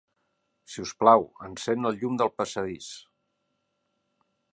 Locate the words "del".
2.21-2.31